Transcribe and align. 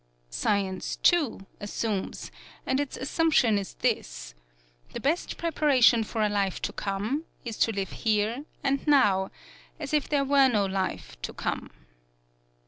Science, 0.31 0.95
too, 0.95 1.45
assumes, 1.59 2.31
and 2.65 2.79
its 2.79 2.97
assumption 2.97 3.59
is 3.59 3.75
this: 3.81 4.33
The 4.93 4.99
best 4.99 5.37
preparation 5.37 6.03
for 6.03 6.23
a 6.23 6.27
life 6.27 6.59
to 6.63 6.73
come 6.73 7.25
is 7.45 7.55
to 7.59 7.71
live 7.71 7.91
here 7.91 8.45
and 8.63 8.87
now 8.87 9.29
as 9.79 9.93
if 9.93 10.09
there 10.09 10.25
were 10.25 10.47
no 10.47 10.65
life 10.65 11.21
to 11.21 11.33
come. 11.33 11.69